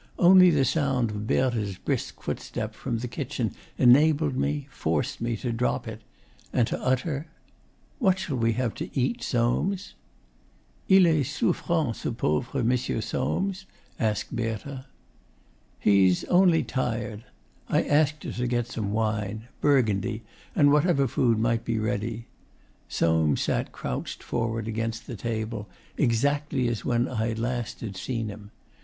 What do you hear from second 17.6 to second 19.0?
I asked her to get some